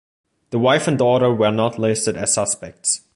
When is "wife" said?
0.57-0.87